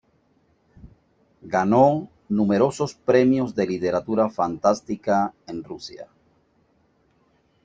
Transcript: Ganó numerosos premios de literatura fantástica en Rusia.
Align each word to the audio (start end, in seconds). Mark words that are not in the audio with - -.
Ganó 1.43 2.09
numerosos 2.27 2.95
premios 2.95 3.53
de 3.53 3.67
literatura 3.67 4.31
fantástica 4.31 5.31
en 5.45 5.63
Rusia. 5.63 6.07